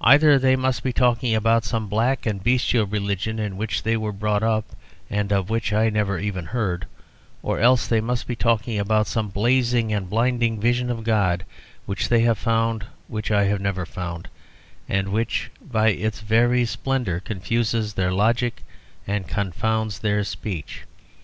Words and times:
Either 0.00 0.38
they 0.38 0.54
must 0.54 0.84
be 0.84 0.92
talking 0.92 1.34
about 1.34 1.64
some 1.64 1.88
black 1.88 2.26
and 2.26 2.44
bestial 2.44 2.86
religion 2.86 3.40
in 3.40 3.56
which 3.56 3.82
they 3.82 3.96
were 3.96 4.12
brought 4.12 4.44
up, 4.44 4.66
and 5.10 5.32
of 5.32 5.50
which 5.50 5.72
I 5.72 5.90
never 5.90 6.16
even 6.20 6.44
heard, 6.44 6.86
or 7.42 7.58
else 7.58 7.88
they 7.88 8.00
must 8.00 8.28
be 8.28 8.36
talking 8.36 8.78
about 8.78 9.08
some 9.08 9.30
blazing 9.30 9.92
and 9.92 10.08
blinding 10.08 10.60
vision 10.60 10.90
of 10.90 11.02
God 11.02 11.44
which 11.86 12.08
they 12.08 12.20
have 12.20 12.38
found, 12.38 12.84
which 13.08 13.32
I 13.32 13.46
have 13.46 13.60
never 13.60 13.84
found, 13.84 14.28
and 14.88 15.08
which 15.08 15.50
by 15.60 15.88
its 15.88 16.20
very 16.20 16.64
splendour 16.64 17.18
confuses 17.18 17.94
their 17.94 18.12
logic 18.12 18.62
and 19.08 19.26
confounds 19.26 19.98
their 19.98 20.22
speech. 20.22 20.82